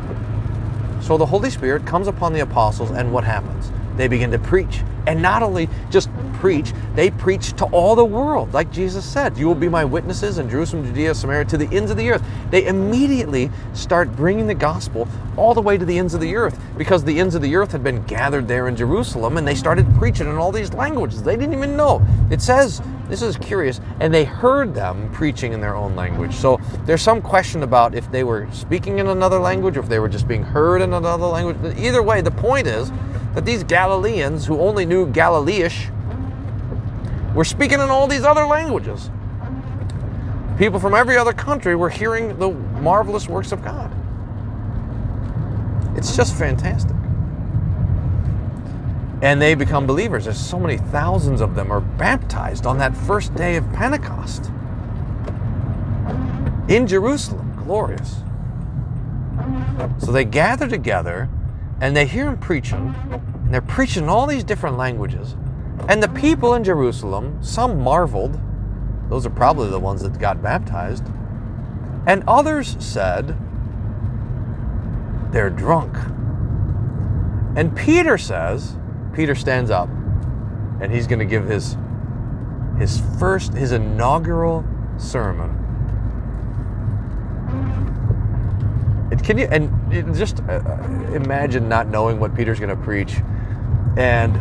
So 1.02 1.18
the 1.18 1.26
Holy 1.26 1.50
Spirit 1.50 1.86
comes 1.86 2.08
upon 2.08 2.34
the 2.34 2.42
apostles, 2.42 2.92
and 2.92 3.12
what 3.12 3.24
happens? 3.24 3.72
They 3.98 4.08
begin 4.08 4.32
to 4.32 4.40
preach. 4.40 4.82
And 5.08 5.22
not 5.22 5.42
only 5.42 5.68
just 5.90 6.10
preach, 6.42 6.74
they 6.96 7.12
preach 7.12 7.54
to 7.54 7.66
all 7.66 7.96
the 7.96 8.04
world. 8.04 8.52
Like 8.52 8.72
Jesus 8.72 9.06
said, 9.06 9.38
You 9.38 9.46
will 9.46 9.54
be 9.54 9.70
my 9.70 9.86
witnesses 9.86 10.40
in 10.40 10.50
Jerusalem, 10.50 10.84
Judea, 10.84 11.14
Samaria, 11.14 11.46
to 11.46 11.58
the 11.58 11.70
ends 11.72 11.92
of 11.92 11.98
the 11.98 12.10
earth. 12.10 12.24
They 12.50 12.66
immediately 12.66 13.52
start 13.74 14.12
bringing 14.16 14.48
the 14.48 14.56
gospel 14.56 15.08
all 15.38 15.54
the 15.54 15.62
way 15.62 15.78
to 15.78 15.86
the 15.86 16.00
ends 16.00 16.16
of 16.16 16.20
the 16.20 16.36
earth 16.36 16.60
because 16.80 17.04
the 17.04 17.20
ends 17.20 17.36
of 17.36 17.44
the 17.44 17.56
earth 17.56 17.72
had 17.72 17.84
been 17.84 18.04
gathered 18.06 18.48
there 18.48 18.68
in 18.68 18.76
Jerusalem 18.76 19.38
and 19.38 19.48
they 19.48 19.54
started 19.54 19.86
preaching 20.00 20.26
in 20.26 20.36
all 20.36 20.52
these 20.52 20.74
languages. 20.74 21.22
They 21.22 21.38
didn't 21.38 21.54
even 21.54 21.78
know. 21.78 22.04
It 22.32 22.42
says 22.42 22.82
this 23.08 23.22
is 23.22 23.38
curious. 23.38 23.80
And 24.00 24.12
they 24.12 24.24
heard 24.24 24.74
them 24.74 25.12
preaching 25.14 25.54
in 25.54 25.62
their 25.62 25.76
own 25.76 25.96
language. 25.96 26.34
So 26.34 26.60
there's 26.86 27.04
some 27.04 27.22
question 27.22 27.62
about 27.62 27.94
if 27.94 28.10
they 28.10 28.24
were 28.24 28.48
speaking 28.52 28.98
in 28.98 29.08
another 29.08 29.38
language 29.38 29.78
or 29.78 29.82
if 29.82 29.90
they 29.90 30.00
were 30.00 30.10
just 30.10 30.28
being 30.28 30.44
heard 30.44 30.82
in 30.82 30.94
another 30.94 31.28
language. 31.28 31.78
Either 31.78 32.02
way, 32.02 32.22
the 32.22 32.32
point 32.32 32.66
is 32.66 32.92
that 33.36 33.46
these 33.46 33.64
Galileans 33.64 34.48
who 34.48 34.60
only 34.60 34.86
knew 34.86 35.06
Galileish 35.06 35.92
were 37.34 37.46
speaking 37.46 37.80
in 37.80 37.90
all 37.90 38.08
these 38.08 38.24
other 38.24 38.46
languages. 38.46 39.10
People 40.58 40.80
from 40.80 40.94
every 40.94 41.18
other 41.18 41.34
country 41.34 41.76
were 41.76 41.90
hearing 41.90 42.38
the 42.38 42.52
marvelous 42.52 43.28
works 43.28 43.52
of 43.52 43.64
God. 43.64 43.92
It's 45.98 46.16
just 46.16 46.36
fantastic 46.36 46.96
and 49.22 49.40
they 49.42 49.54
become 49.54 49.86
believers. 49.86 50.26
There's 50.26 50.40
so 50.40 50.60
many 50.60 50.78
thousands 50.78 51.42
of 51.42 51.54
them 51.54 51.72
are 51.72 51.82
baptized 51.82 52.66
on 52.66 52.80
that 52.80 52.96
first 52.96 53.34
day 53.36 53.56
of 53.56 53.72
Pentecost 53.72 54.52
in 56.68 56.88
Jerusalem. 56.88 57.54
Glorious. 57.64 58.24
So 60.00 60.12
they 60.12 60.26
gather 60.26 60.68
together 60.68 61.30
and 61.80 61.96
they 61.96 62.06
hear 62.06 62.28
him 62.28 62.38
preaching, 62.38 62.94
and 63.12 63.54
they're 63.54 63.62
preaching 63.62 64.04
in 64.04 64.10
all 64.10 64.28
these 64.28 64.44
different 64.44 64.78
languages. 64.78 65.36
And 65.88 66.02
the 66.02 66.10
people 66.10 66.54
in 66.54 66.64
Jerusalem, 66.64 67.38
some 67.42 67.82
marveled, 67.82 68.40
those 69.10 69.26
are 69.26 69.32
probably 69.32 69.70
the 69.70 69.80
ones 69.80 70.02
that 70.04 70.18
got 70.20 70.42
baptized, 70.42 71.06
and 72.08 72.24
others 72.28 72.78
said, 72.80 73.38
they're 75.32 75.50
drunk. 75.50 75.96
And 77.56 77.76
Peter 77.76 78.18
says, 78.18 78.78
Peter 79.14 79.36
stands 79.36 79.72
up, 79.72 79.90
and 80.82 80.92
he's 80.92 81.08
going 81.08 81.20
to 81.20 81.26
give 81.26 81.46
his 81.46 81.78
his 82.78 83.02
first, 83.20 83.54
his 83.54 83.74
inaugural 83.74 84.66
sermon. 84.98 85.50
And 89.12 89.24
can 89.24 89.38
you 89.38 89.46
and 89.52 90.16
just 90.16 90.40
uh, 90.42 90.54
uh, 90.54 91.12
imagine 91.14 91.70
not 91.70 91.88
knowing 91.88 92.20
what 92.20 92.34
Peter's 92.34 92.60
going 92.60 92.76
to 92.76 92.82
preach, 92.84 93.18
and 93.98 94.36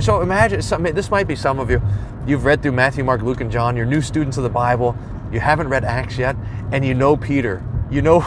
so 0.00 0.20
imagine 0.20 0.62
some, 0.62 0.82
this 0.82 1.10
might 1.10 1.28
be 1.28 1.36
some 1.36 1.58
of 1.58 1.70
you. 1.70 1.80
You've 2.26 2.44
read 2.44 2.62
through 2.62 2.72
Matthew, 2.72 3.04
Mark, 3.04 3.22
Luke, 3.22 3.40
and 3.40 3.50
John. 3.50 3.76
You're 3.76 3.86
new 3.86 4.00
students 4.00 4.36
of 4.36 4.42
the 4.42 4.50
Bible. 4.50 4.96
You 5.32 5.40
haven't 5.40 5.68
read 5.68 5.84
Acts 5.84 6.18
yet, 6.18 6.36
and 6.72 6.84
you 6.84 6.94
know 6.94 7.16
Peter. 7.16 7.62
You 7.90 8.02
know, 8.02 8.22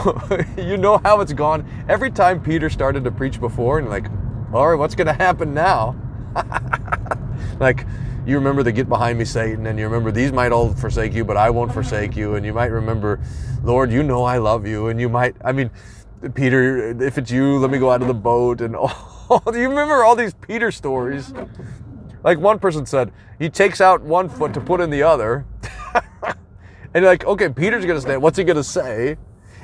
you 0.56 0.76
know 0.76 0.98
how 0.98 1.20
it's 1.20 1.32
gone. 1.32 1.66
Every 1.88 2.10
time 2.10 2.42
Peter 2.42 2.70
started 2.70 3.04
to 3.04 3.10
preach 3.10 3.40
before, 3.40 3.78
and 3.78 3.88
like, 3.88 4.06
all 4.52 4.68
right, 4.68 4.78
what's 4.78 4.94
going 4.94 5.06
to 5.06 5.12
happen 5.12 5.54
now? 5.54 5.96
like, 7.60 7.86
you 8.26 8.36
remember 8.36 8.62
the 8.62 8.72
get 8.72 8.88
behind 8.88 9.18
me, 9.18 9.24
Satan, 9.24 9.66
and 9.66 9.78
you 9.78 9.84
remember 9.86 10.10
these 10.10 10.32
might 10.32 10.52
all 10.52 10.72
forsake 10.74 11.14
you, 11.14 11.24
but 11.24 11.36
I 11.36 11.50
won't 11.50 11.72
forsake 11.72 12.16
you. 12.16 12.34
And 12.34 12.44
you 12.44 12.52
might 12.52 12.70
remember, 12.70 13.20
Lord, 13.62 13.90
you 13.90 14.02
know 14.02 14.24
I 14.24 14.38
love 14.38 14.66
you. 14.66 14.88
And 14.88 15.00
you 15.00 15.08
might, 15.08 15.36
I 15.44 15.52
mean, 15.52 15.70
Peter, 16.34 17.02
if 17.02 17.16
it's 17.18 17.30
you, 17.30 17.58
let 17.58 17.70
me 17.70 17.78
go 17.78 17.90
out 17.90 18.02
of 18.02 18.08
the 18.08 18.14
boat. 18.14 18.60
And 18.60 18.76
all, 18.76 19.42
you 19.46 19.68
remember 19.68 20.04
all 20.04 20.14
these 20.14 20.34
Peter 20.34 20.70
stories? 20.70 21.32
Like 22.22 22.38
one 22.38 22.58
person 22.58 22.84
said, 22.84 23.12
he 23.38 23.48
takes 23.48 23.80
out 23.80 24.02
one 24.02 24.28
foot 24.28 24.52
to 24.54 24.60
put 24.60 24.80
in 24.80 24.90
the 24.90 25.02
other. 25.02 25.46
and 26.22 26.36
you're 26.94 27.04
like, 27.04 27.24
okay, 27.24 27.48
Peter's 27.48 27.84
going 27.84 27.96
to 27.96 28.02
stand. 28.02 28.22
What's 28.22 28.36
he 28.36 28.44
going 28.44 28.56
to 28.56 28.64
say? 28.64 29.16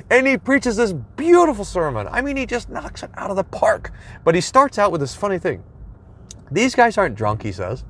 And 0.09 0.25
he 0.25 0.37
preaches 0.37 0.77
this 0.77 0.93
beautiful 0.93 1.65
sermon. 1.65 2.07
I 2.09 2.21
mean, 2.21 2.37
he 2.37 2.45
just 2.45 2.69
knocks 2.69 3.03
it 3.03 3.11
out 3.15 3.29
of 3.29 3.35
the 3.35 3.43
park. 3.43 3.91
But 4.23 4.35
he 4.35 4.41
starts 4.41 4.79
out 4.79 4.91
with 4.91 5.01
this 5.01 5.13
funny 5.13 5.37
thing. 5.37 5.63
These 6.49 6.75
guys 6.75 6.97
aren't 6.97 7.15
drunk, 7.15 7.43
he 7.43 7.51
says. 7.51 7.83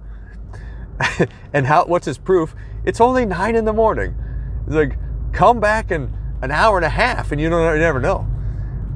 and 1.54 1.66
how? 1.68 1.86
What's 1.86 2.08
his 2.08 2.18
proof? 2.18 2.56
It's 2.84 3.00
only 3.00 3.26
nine 3.26 3.56
in 3.56 3.66
the 3.66 3.74
morning. 3.74 4.16
It's 4.66 4.76
like, 4.76 4.98
come 5.32 5.60
back 5.60 5.92
in 5.92 6.12
an 6.42 6.52
hour 6.52 6.78
and 6.78 6.86
a 6.86 6.90
half, 6.90 7.32
and 7.32 7.40
you 7.40 7.50
don't 7.50 7.74
you 7.74 7.80
never 7.80 8.00
know. 8.00 8.28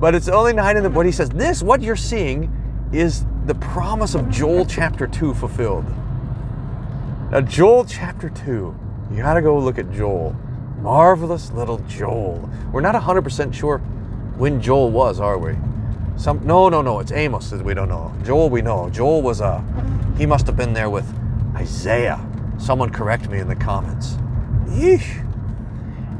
But 0.01 0.15
it's 0.15 0.27
only 0.27 0.51
nine 0.51 0.77
in 0.77 0.83
the. 0.83 0.89
But 0.89 1.05
he 1.05 1.11
says 1.11 1.29
this: 1.29 1.61
what 1.61 1.81
you're 1.83 1.95
seeing 1.95 2.51
is 2.91 3.23
the 3.45 3.53
promise 3.55 4.15
of 4.15 4.29
Joel 4.31 4.65
chapter 4.65 5.05
two 5.05 5.35
fulfilled. 5.35 5.85
Now, 7.31 7.41
Joel 7.41 7.85
chapter 7.85 8.29
two. 8.29 8.75
You 9.11 9.17
got 9.17 9.35
to 9.35 9.41
go 9.41 9.57
look 9.59 9.77
at 9.77 9.91
Joel. 9.91 10.35
Marvelous 10.81 11.51
little 11.51 11.77
Joel. 11.87 12.49
We're 12.71 12.81
not 12.81 12.95
100% 12.95 13.53
sure 13.53 13.77
when 14.37 14.59
Joel 14.59 14.89
was, 14.89 15.19
are 15.19 15.37
we? 15.37 15.55
Some 16.17 16.45
no, 16.47 16.69
no, 16.69 16.81
no. 16.81 16.99
It's 16.99 17.11
Amos 17.11 17.51
that 17.51 17.63
we 17.63 17.75
don't 17.75 17.89
know. 17.89 18.11
Joel, 18.23 18.49
we 18.49 18.63
know. 18.63 18.89
Joel 18.89 19.21
was 19.21 19.39
a. 19.39 19.63
He 20.17 20.25
must 20.25 20.47
have 20.47 20.57
been 20.57 20.73
there 20.73 20.89
with 20.89 21.05
Isaiah. 21.55 22.19
Someone 22.57 22.89
correct 22.89 23.29
me 23.29 23.37
in 23.37 23.47
the 23.47 23.55
comments. 23.55 24.13
Yeesh. 24.65 25.27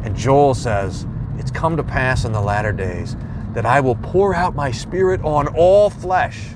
And 0.04 0.16
Joel 0.16 0.54
says, 0.54 1.08
It's 1.38 1.52
come 1.52 1.78
to 1.78 1.84
pass 1.84 2.26
in 2.26 2.32
the 2.32 2.42
latter 2.42 2.72
days 2.72 3.16
that 3.54 3.66
I 3.66 3.80
will 3.80 3.96
pour 3.96 4.34
out 4.34 4.56
my 4.56 4.72
spirit 4.72 5.22
on 5.24 5.48
all 5.50 5.90
flesh. 5.90 6.50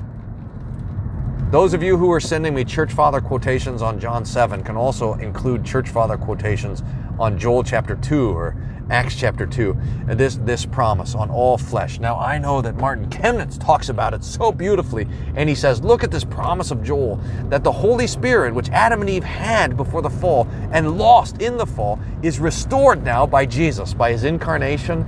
Those 1.51 1.73
of 1.73 1.83
you 1.83 1.95
who 1.95 2.11
are 2.11 2.19
sending 2.19 2.53
me 2.53 2.65
church 2.65 2.91
father 2.91 3.21
quotations 3.21 3.81
on 3.81 3.99
John 3.99 4.25
7 4.25 4.63
can 4.63 4.75
also 4.75 5.13
include 5.13 5.63
church 5.63 5.89
father 5.89 6.17
quotations 6.17 6.83
on 7.19 7.37
Joel 7.37 7.63
chapter 7.63 7.95
2 7.95 8.29
or 8.29 8.57
Acts 8.89 9.15
chapter 9.15 9.45
2. 9.45 9.75
And 10.09 10.19
this, 10.19 10.35
this 10.37 10.65
promise 10.65 11.15
on 11.15 11.29
all 11.29 11.57
flesh. 11.57 11.99
Now, 11.99 12.19
I 12.19 12.37
know 12.37 12.61
that 12.61 12.75
Martin 12.75 13.09
Chemnitz 13.09 13.59
talks 13.59 13.89
about 13.89 14.13
it 14.13 14.23
so 14.23 14.51
beautifully. 14.51 15.07
And 15.35 15.49
he 15.49 15.55
says, 15.55 15.81
Look 15.81 16.03
at 16.03 16.11
this 16.11 16.23
promise 16.23 16.71
of 16.71 16.83
Joel 16.83 17.19
that 17.49 17.63
the 17.63 17.71
Holy 17.71 18.07
Spirit, 18.07 18.53
which 18.53 18.69
Adam 18.69 19.01
and 19.01 19.09
Eve 19.09 19.23
had 19.23 19.75
before 19.75 20.01
the 20.01 20.09
fall 20.09 20.47
and 20.71 20.97
lost 20.97 21.41
in 21.41 21.57
the 21.57 21.65
fall, 21.65 21.99
is 22.21 22.39
restored 22.39 23.03
now 23.03 23.25
by 23.25 23.45
Jesus, 23.45 23.93
by 23.93 24.11
his 24.11 24.23
incarnation 24.23 25.05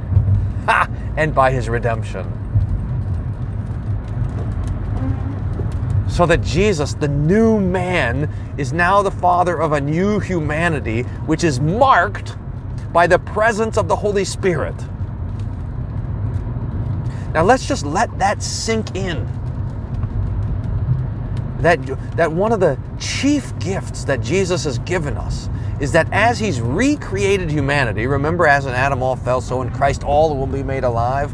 and 1.18 1.34
by 1.34 1.52
his 1.52 1.70
redemption. 1.70 2.48
so 6.18 6.26
that 6.26 6.42
Jesus, 6.42 6.96
the 6.96 7.08
new 7.08 7.60
man, 7.60 8.28
is 8.58 8.74
now 8.74 9.04
the 9.04 9.12
father 9.12 9.62
of 9.62 9.74
a 9.74 9.80
new 9.80 10.20
humanity, 10.20 11.04
which 11.28 11.44
is 11.44 11.60
marked 11.60 12.36
by 12.92 13.06
the 13.06 13.20
presence 13.20 13.78
of 13.78 13.88
the 13.88 13.96
Holy 13.96 14.26
Spirit. 14.26 14.74
Now 17.34 17.44
let's 17.44 17.68
just 17.68 17.86
let 17.86 18.18
that 18.18 18.42
sink 18.42 18.96
in. 18.96 19.28
That, 21.60 21.86
that 22.16 22.32
one 22.32 22.52
of 22.52 22.60
the 22.60 22.80
chief 23.00 23.58
gifts 23.60 24.04
that 24.06 24.20
Jesus 24.20 24.64
has 24.64 24.80
given 24.80 25.18
us 25.18 25.50
is 25.80 25.92
that 25.92 26.08
as 26.12 26.40
he's 26.40 26.60
recreated 26.60 27.52
humanity, 27.52 28.08
remember 28.08 28.48
as 28.48 28.66
in 28.66 28.74
Adam 28.74 29.04
all 29.04 29.16
fell, 29.16 29.42
so 29.42 29.62
in 29.62 29.70
Christ 29.72 30.04
all 30.04 30.36
will 30.36 30.48
be 30.48 30.64
made 30.64 30.84
alive. 30.84 31.34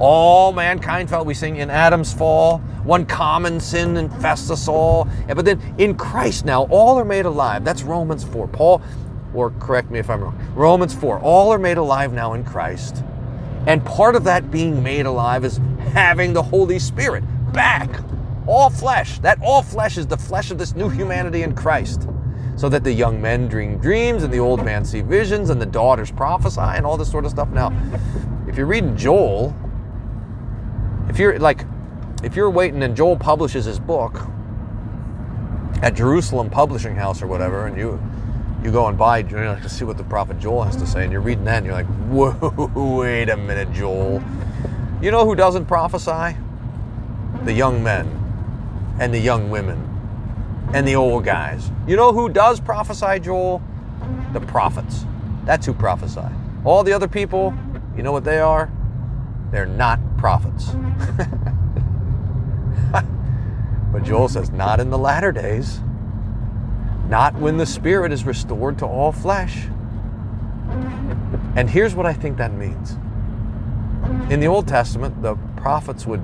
All 0.00 0.52
mankind 0.52 1.08
fell, 1.08 1.24
we 1.24 1.34
sing 1.34 1.56
in 1.56 1.70
Adam's 1.70 2.12
fall. 2.12 2.58
One 2.82 3.06
common 3.06 3.60
sin 3.60 3.96
infests 3.96 4.50
us 4.50 4.66
all. 4.66 5.06
But 5.28 5.44
then 5.44 5.60
in 5.78 5.94
Christ 5.96 6.44
now, 6.44 6.64
all 6.64 6.98
are 6.98 7.04
made 7.04 7.24
alive. 7.24 7.64
That's 7.64 7.82
Romans 7.82 8.24
4. 8.24 8.48
Paul, 8.48 8.82
or 9.32 9.50
correct 9.60 9.90
me 9.90 9.98
if 10.00 10.10
I'm 10.10 10.20
wrong, 10.20 10.52
Romans 10.54 10.92
4. 10.92 11.20
All 11.20 11.52
are 11.52 11.58
made 11.58 11.76
alive 11.76 12.12
now 12.12 12.32
in 12.32 12.44
Christ. 12.44 13.04
And 13.66 13.84
part 13.84 14.16
of 14.16 14.24
that 14.24 14.50
being 14.50 14.82
made 14.82 15.06
alive 15.06 15.44
is 15.44 15.60
having 15.92 16.32
the 16.32 16.42
Holy 16.42 16.80
Spirit 16.80 17.22
back. 17.52 17.88
All 18.46 18.70
flesh. 18.70 19.20
That 19.20 19.38
all 19.40 19.62
flesh 19.62 19.96
is 19.96 20.08
the 20.08 20.16
flesh 20.16 20.50
of 20.50 20.58
this 20.58 20.74
new 20.74 20.88
humanity 20.88 21.44
in 21.44 21.54
Christ. 21.54 22.08
So 22.56 22.68
that 22.68 22.84
the 22.84 22.92
young 22.92 23.20
men 23.20 23.48
dream 23.48 23.78
dreams 23.78 24.22
and 24.22 24.32
the 24.32 24.38
old 24.38 24.64
man 24.64 24.84
see 24.84 25.00
visions 25.00 25.50
and 25.50 25.60
the 25.60 25.66
daughters 25.66 26.10
prophesy 26.10 26.60
and 26.60 26.84
all 26.84 26.96
this 26.96 27.10
sort 27.10 27.24
of 27.24 27.30
stuff. 27.30 27.48
Now, 27.48 27.72
if 28.46 28.56
you're 28.56 28.66
reading 28.66 28.96
Joel, 28.96 29.56
if 31.08 31.18
you're 31.18 31.38
like 31.38 31.64
if 32.22 32.36
you're 32.36 32.50
waiting 32.50 32.82
and 32.82 32.96
Joel 32.96 33.16
publishes 33.16 33.64
his 33.64 33.80
book 33.80 34.20
at 35.82 35.94
Jerusalem 35.94 36.50
Publishing 36.50 36.94
House 36.94 37.20
or 37.20 37.26
whatever, 37.26 37.66
and 37.66 37.76
you 37.76 38.00
you 38.62 38.70
go 38.70 38.86
and 38.86 38.96
buy 38.96 39.18
you 39.18 39.30
know, 39.30 39.58
to 39.60 39.68
see 39.68 39.84
what 39.84 39.96
the 39.96 40.04
prophet 40.04 40.38
Joel 40.38 40.62
has 40.62 40.76
to 40.76 40.86
say, 40.86 41.02
and 41.02 41.10
you're 41.10 41.20
reading 41.20 41.44
that, 41.44 41.58
and 41.58 41.66
you're 41.66 41.74
like, 41.74 41.86
whoa, 42.08 42.70
wait 42.98 43.28
a 43.28 43.36
minute, 43.36 43.72
Joel. 43.72 44.22
You 45.00 45.10
know 45.10 45.24
who 45.24 45.34
doesn't 45.34 45.66
prophesy? 45.66 46.36
The 47.44 47.52
young 47.52 47.82
men 47.82 48.06
and 49.00 49.12
the 49.12 49.18
young 49.18 49.50
women 49.50 49.91
and 50.72 50.86
the 50.86 50.96
old 50.96 51.24
guys. 51.24 51.70
You 51.86 51.96
know 51.96 52.12
who 52.12 52.28
does 52.28 52.60
prophesy, 52.60 53.20
Joel? 53.20 53.62
The 54.32 54.40
prophets. 54.40 55.04
That's 55.44 55.66
who 55.66 55.74
prophesy. 55.74 56.26
All 56.64 56.84
the 56.84 56.92
other 56.92 57.08
people, 57.08 57.54
you 57.96 58.02
know 58.02 58.12
what 58.12 58.24
they 58.24 58.38
are? 58.38 58.70
They're 59.50 59.66
not 59.66 60.00
prophets. 60.16 60.70
but 63.92 64.02
Joel 64.02 64.28
says, 64.28 64.50
not 64.50 64.80
in 64.80 64.90
the 64.90 64.98
latter 64.98 65.32
days, 65.32 65.80
not 67.08 67.34
when 67.34 67.58
the 67.58 67.66
Spirit 67.66 68.12
is 68.12 68.24
restored 68.24 68.78
to 68.78 68.86
all 68.86 69.12
flesh. 69.12 69.66
And 71.54 71.68
here's 71.68 71.94
what 71.94 72.06
I 72.06 72.14
think 72.14 72.38
that 72.38 72.54
means. 72.54 72.96
In 74.30 74.40
the 74.40 74.46
Old 74.46 74.66
Testament, 74.66 75.20
the 75.20 75.34
prophets 75.56 76.06
would 76.06 76.22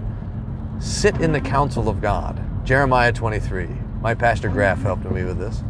sit 0.78 1.20
in 1.20 1.32
the 1.32 1.40
council 1.40 1.88
of 1.88 2.00
God. 2.00 2.42
Jeremiah 2.64 3.12
23. 3.12 3.68
My 4.00 4.14
pastor 4.14 4.48
Graff 4.48 4.80
helped 4.82 5.04
me 5.04 5.24
with 5.24 5.38
this. 5.38 5.62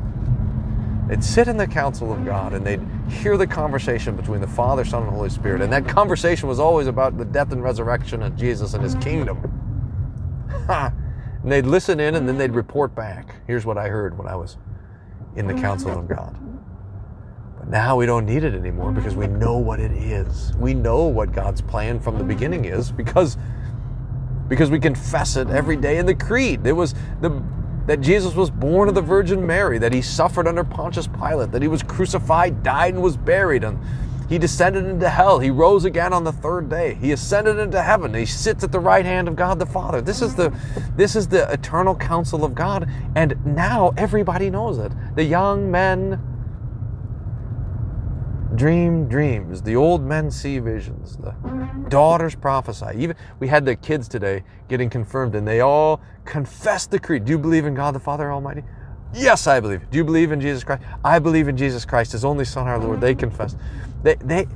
They'd 1.08 1.24
sit 1.24 1.48
in 1.48 1.56
the 1.56 1.66
council 1.66 2.12
of 2.12 2.24
God 2.26 2.52
and 2.52 2.66
they'd 2.66 2.82
hear 3.10 3.38
the 3.38 3.46
conversation 3.46 4.14
between 4.14 4.42
the 4.42 4.46
Father, 4.46 4.84
Son, 4.84 5.04
and 5.04 5.10
Holy 5.10 5.30
Spirit. 5.30 5.62
And 5.62 5.72
that 5.72 5.88
conversation 5.88 6.48
was 6.48 6.60
always 6.60 6.86
about 6.86 7.16
the 7.16 7.24
death 7.24 7.50
and 7.50 7.62
resurrection 7.62 8.22
of 8.22 8.36
Jesus 8.36 8.74
and 8.74 8.82
his 8.82 8.94
kingdom. 8.96 9.38
and 10.68 10.92
they'd 11.50 11.64
listen 11.64 11.98
in 11.98 12.14
and 12.14 12.28
then 12.28 12.36
they'd 12.36 12.54
report 12.54 12.94
back. 12.94 13.36
Here's 13.46 13.64
what 13.64 13.78
I 13.78 13.88
heard 13.88 14.18
when 14.18 14.28
I 14.28 14.36
was 14.36 14.58
in 15.34 15.46
the 15.46 15.54
council 15.54 15.90
of 15.98 16.06
God. 16.06 16.36
But 17.58 17.68
now 17.68 17.96
we 17.96 18.04
don't 18.04 18.26
need 18.26 18.44
it 18.44 18.54
anymore 18.54 18.92
because 18.92 19.14
we 19.14 19.28
know 19.28 19.56
what 19.56 19.80
it 19.80 19.92
is. 19.92 20.52
We 20.56 20.74
know 20.74 21.04
what 21.04 21.32
God's 21.32 21.62
plan 21.62 22.00
from 22.00 22.18
the 22.18 22.24
beginning 22.24 22.66
is 22.66 22.92
because 22.92 23.38
because 24.48 24.70
we 24.70 24.80
confess 24.80 25.36
it 25.36 25.48
every 25.50 25.76
day 25.76 25.98
in 25.98 26.06
the 26.06 26.14
creed. 26.14 26.66
It 26.66 26.72
was 26.72 26.94
the 27.20 27.30
that 27.88 28.02
Jesus 28.02 28.34
was 28.34 28.50
born 28.50 28.86
of 28.88 28.94
the 28.94 29.00
Virgin 29.00 29.46
Mary, 29.46 29.78
that 29.78 29.94
he 29.94 30.02
suffered 30.02 30.46
under 30.46 30.62
Pontius 30.62 31.06
Pilate, 31.06 31.52
that 31.52 31.62
he 31.62 31.68
was 31.68 31.82
crucified, 31.82 32.62
died, 32.62 32.92
and 32.94 33.02
was 33.02 33.16
buried 33.16 33.64
and 33.64 33.78
He 34.28 34.36
descended 34.36 34.84
into 34.84 35.08
hell. 35.08 35.38
He 35.38 35.50
rose 35.50 35.86
again 35.86 36.12
on 36.12 36.22
the 36.22 36.32
third 36.32 36.68
day. 36.68 36.98
He 37.00 37.12
ascended 37.12 37.58
into 37.58 37.82
heaven. 37.82 38.12
He 38.12 38.26
sits 38.26 38.62
at 38.62 38.72
the 38.72 38.78
right 38.78 39.06
hand 39.06 39.26
of 39.26 39.36
God 39.36 39.58
the 39.58 39.64
Father. 39.64 40.02
This 40.02 40.20
is 40.20 40.34
the 40.34 40.54
this 40.96 41.16
is 41.16 41.28
the 41.28 41.50
eternal 41.50 41.96
counsel 41.96 42.44
of 42.44 42.54
God, 42.54 42.90
and 43.16 43.34
now 43.46 43.94
everybody 43.96 44.50
knows 44.50 44.76
it. 44.76 44.92
The 45.14 45.24
young 45.24 45.70
men 45.70 46.20
dream 48.58 49.08
dreams. 49.08 49.62
The 49.62 49.76
old 49.76 50.02
men 50.02 50.30
see 50.30 50.58
visions. 50.58 51.16
The 51.16 51.30
daughters 51.88 52.34
prophesy. 52.34 52.86
Even 52.96 53.16
we 53.38 53.48
had 53.48 53.64
the 53.64 53.76
kids 53.76 54.08
today 54.08 54.44
getting 54.68 54.90
confirmed, 54.90 55.34
and 55.34 55.46
they 55.46 55.60
all 55.60 56.00
confessed 56.24 56.90
the 56.90 56.98
creed. 56.98 57.24
Do 57.24 57.30
you 57.30 57.38
believe 57.38 57.64
in 57.64 57.74
God 57.74 57.94
the 57.94 58.00
Father 58.00 58.30
Almighty? 58.32 58.64
Yes, 59.14 59.46
I 59.46 59.60
believe. 59.60 59.88
Do 59.90 59.96
you 59.96 60.04
believe 60.04 60.32
in 60.32 60.40
Jesus 60.40 60.64
Christ? 60.64 60.82
I 61.02 61.18
believe 61.18 61.48
in 61.48 61.56
Jesus 61.56 61.84
Christ, 61.84 62.12
His 62.12 62.24
only 62.24 62.44
Son, 62.44 62.66
our 62.66 62.78
Lord. 62.78 63.00
They 63.00 63.12
mm-hmm. 63.12 63.20
confessed. 63.20 63.56
They, 64.02 64.16
they, 64.16 64.46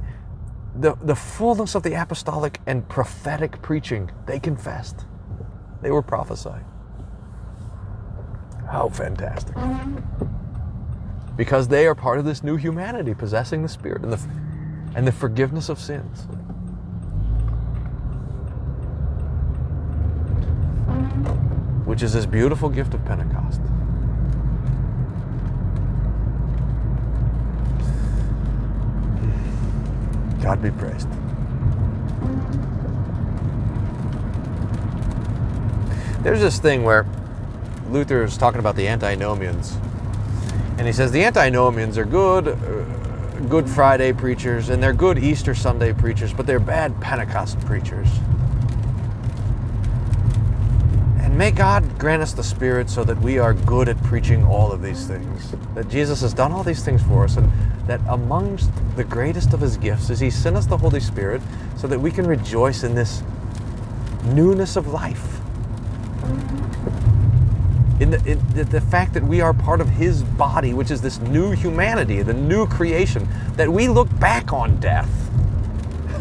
the, 0.77 0.97
the 1.03 1.17
fullness 1.17 1.75
of 1.75 1.83
the 1.83 1.95
apostolic 1.95 2.61
and 2.67 2.87
prophetic 2.89 3.63
preaching, 3.63 4.11
they 4.27 4.39
confessed. 4.39 5.07
They 5.81 5.91
were 5.91 6.03
prophesying. 6.03 6.65
How 8.71 8.89
fantastic. 8.89 9.55
Mm-hmm. 9.55 10.42
Because 11.37 11.69
they 11.69 11.87
are 11.87 11.95
part 11.95 12.19
of 12.19 12.25
this 12.25 12.43
new 12.43 12.57
humanity, 12.57 13.15
possessing 13.15 13.63
the 13.63 13.69
Spirit 13.69 14.03
and 14.03 14.13
the, 14.13 14.21
and 14.95 15.07
the 15.07 15.13
forgiveness 15.13 15.69
of 15.69 15.79
sins. 15.79 16.27
Which 21.87 22.03
is 22.03 22.13
this 22.13 22.27
beautiful 22.27 22.69
gift 22.69 22.95
of 22.95 23.05
Pentecost. 23.05 23.61
God 30.43 30.61
be 30.61 30.71
praised. 30.71 31.09
There's 36.23 36.41
this 36.41 36.59
thing 36.59 36.85
where 36.85 37.07
Luther 37.89 38.23
is 38.23 38.37
talking 38.37 38.59
about 38.59 38.77
the 38.77 38.87
antinomians, 38.87 39.77
and 40.83 40.89
he 40.89 40.93
says 40.93 41.13
the 41.13 41.25
antinomians 41.25 41.97
are 41.97 42.05
good, 42.05 42.49
uh, 42.49 42.55
good 43.49 43.71
Friday 43.71 44.13
preachers, 44.13 44.69
and 44.69 44.83
they're 44.83 44.93
good 44.93 45.17
Easter 45.17 45.55
Sunday 45.55 45.93
preachers, 45.93 46.33
but 46.33 46.45
they're 46.45 46.59
bad 46.59 47.01
Pentecost 47.01 47.61
preachers. 47.61 48.09
And 51.21 51.39
may 51.39 51.53
God 51.53 52.01
grant 52.01 52.21
us 52.21 52.33
the 52.33 52.43
Spirit 52.43 52.91
so 52.91 53.05
that 53.05 53.17
we 53.21 53.39
are 53.39 53.55
good 53.55 53.89
at 53.89 53.97
preaching 54.03 54.45
all 54.45 54.73
of 54.73 54.83
these 54.83 55.07
things. 55.07 55.55
That 55.77 55.89
Jesus 55.89 56.21
has 56.23 56.35
done 56.35 56.51
all 56.51 56.65
these 56.65 56.85
things 56.85 57.01
for 57.01 57.23
us, 57.23 57.37
and 57.37 57.49
that 57.87 58.01
amongst 58.09 58.69
the 58.97 59.05
greatest 59.05 59.55
of 59.55 59.61
his 59.61 59.77
gifts 59.77 60.11
is 60.11 60.19
he 60.19 60.31
sent 60.31 60.57
us 60.57 60.67
the 60.67 60.79
Holy 60.79 60.99
Spirit 60.99 61.43
so 61.77 61.87
that 61.87 62.01
we 62.01 62.11
can 62.11 62.27
rejoice 62.27 62.83
in 62.83 62.97
this 62.97 63.23
newness 64.25 64.75
of 64.75 64.89
life. 64.89 65.39
In 68.03 68.11
the, 68.11 68.17
in 68.29 68.45
the, 68.53 68.65
the 68.65 68.81
fact 68.81 69.15
that 69.15 69.23
we 69.23 69.41
are 69.41 69.55
part 69.55 69.81
of 69.81 69.89
his 69.89 70.25
body, 70.25 70.75
which 70.75 70.91
is 70.91 71.01
this 71.01 71.21
new 71.21 71.53
humanity, 71.53 72.21
the 72.23 72.35
new 72.35 72.67
creation, 72.67 73.29
that 73.55 73.69
we 73.69 73.87
look 73.87 74.09
back 74.19 74.53
on 74.53 74.81
death. 74.81 75.09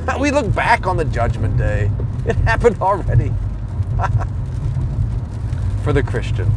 we 0.20 0.30
look 0.30 0.54
back 0.54 0.86
on 0.86 0.96
the 0.96 1.06
judgment 1.06 1.58
day. 1.58 1.90
It 2.28 2.36
happened 2.36 2.80
already. 2.84 3.34
For 5.84 5.92
the 5.92 6.04
Christian. 6.04 6.52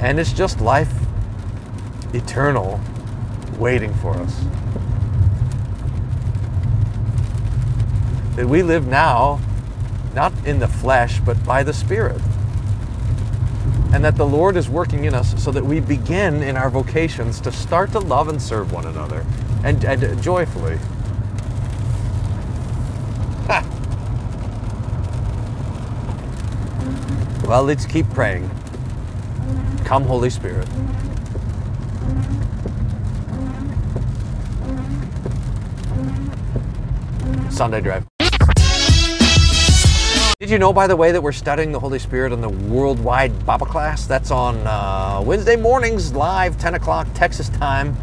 And 0.00 0.20
it's 0.20 0.34
just 0.34 0.60
life 0.60 0.92
eternal 2.12 2.78
waiting 3.56 3.94
for 3.94 4.14
us. 4.18 4.38
That 8.36 8.46
we 8.46 8.62
live 8.62 8.86
now, 8.86 9.40
not 10.14 10.34
in 10.44 10.58
the 10.58 10.68
flesh, 10.68 11.20
but 11.20 11.42
by 11.46 11.62
the 11.62 11.72
Spirit. 11.72 12.20
And 13.94 14.04
that 14.04 14.16
the 14.16 14.26
Lord 14.26 14.56
is 14.56 14.68
working 14.68 15.04
in 15.04 15.14
us 15.14 15.40
so 15.40 15.52
that 15.52 15.64
we 15.64 15.78
begin 15.78 16.42
in 16.42 16.56
our 16.56 16.68
vocations 16.68 17.40
to 17.40 17.52
start 17.52 17.92
to 17.92 18.00
love 18.00 18.26
and 18.26 18.42
serve 18.42 18.72
one 18.72 18.86
another 18.86 19.24
and, 19.62 19.84
and 19.84 20.20
joyfully. 20.20 20.78
Ha. 23.46 23.64
Well, 27.46 27.62
let's 27.62 27.86
keep 27.86 28.10
praying. 28.10 28.50
Come, 29.84 30.02
Holy 30.02 30.30
Spirit. 30.30 30.66
Sunday 37.48 37.80
Drive. 37.80 38.13
Did 40.44 40.50
you 40.50 40.58
know, 40.58 40.74
by 40.74 40.86
the 40.86 40.94
way, 40.94 41.10
that 41.10 41.22
we're 41.22 41.32
studying 41.32 41.72
the 41.72 41.80
Holy 41.80 41.98
Spirit 41.98 42.30
in 42.30 42.42
the 42.42 42.50
Worldwide 42.50 43.46
Bible 43.46 43.64
class? 43.64 44.06
That's 44.06 44.30
on 44.30 44.58
uh, 44.66 45.22
Wednesday 45.24 45.56
mornings, 45.56 46.12
live, 46.12 46.58
10 46.58 46.74
o'clock 46.74 47.08
Texas 47.14 47.48
time. 47.48 47.96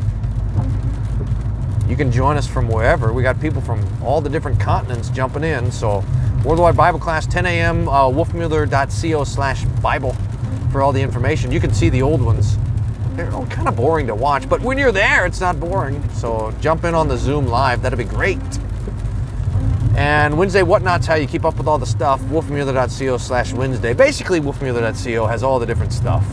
You 1.87 1.95
can 1.95 2.11
join 2.11 2.37
us 2.37 2.47
from 2.47 2.67
wherever. 2.67 3.13
We 3.13 3.21
got 3.21 3.39
people 3.39 3.61
from 3.61 3.87
all 4.01 4.21
the 4.21 4.29
different 4.29 4.59
continents 4.59 5.11
jumping 5.11 5.43
in. 5.43 5.71
So, 5.71 6.03
Worldwide 6.43 6.75
Bible 6.75 6.97
class, 6.97 7.27
10 7.27 7.45
a.m., 7.45 7.87
uh, 7.87 8.09
wolfmueller.co 8.09 9.23
slash 9.23 9.63
Bible 9.83 10.15
for 10.71 10.81
all 10.81 10.91
the 10.91 11.01
information. 11.01 11.51
You 11.51 11.59
can 11.59 11.71
see 11.71 11.89
the 11.89 12.01
old 12.01 12.23
ones. 12.23 12.57
They're 13.13 13.31
all 13.31 13.45
kind 13.45 13.67
of 13.67 13.75
boring 13.75 14.07
to 14.07 14.15
watch, 14.15 14.49
but 14.49 14.61
when 14.61 14.79
you're 14.79 14.91
there, 14.91 15.27
it's 15.27 15.41
not 15.41 15.59
boring. 15.59 16.09
So, 16.13 16.51
jump 16.59 16.85
in 16.85 16.95
on 16.95 17.07
the 17.07 17.17
Zoom 17.17 17.45
live. 17.45 17.83
That'd 17.83 17.99
be 17.99 18.03
great. 18.03 18.39
And 19.95 20.37
Wednesday 20.37 20.63
Whatnot's 20.63 21.05
how 21.05 21.15
you 21.15 21.27
keep 21.27 21.43
up 21.43 21.57
with 21.57 21.67
all 21.67 21.77
the 21.77 21.85
stuff. 21.85 22.21
Wolfmueller.co 22.21 23.17
slash 23.17 23.53
Wednesday. 23.53 23.93
Basically, 23.93 24.39
Wolfmueller.co 24.39 25.25
has 25.27 25.43
all 25.43 25.59
the 25.59 25.65
different 25.65 25.91
stuff, 25.91 26.25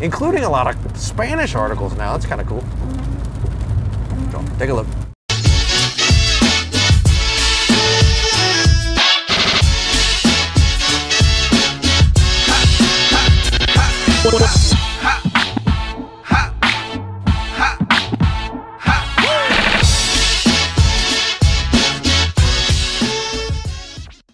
including 0.00 0.44
a 0.44 0.50
lot 0.50 0.74
of 0.74 0.96
Spanish 0.96 1.54
articles 1.54 1.96
now. 1.96 2.12
That's 2.12 2.26
kind 2.26 2.40
of 2.40 2.46
cool. 2.46 2.64
So, 4.32 4.58
take 4.58 4.70
a 4.70 4.74
look. 4.74 4.86